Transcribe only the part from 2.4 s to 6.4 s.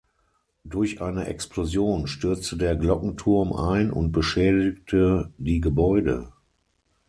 der Glockenturm ein und beschädigte die Gebäude.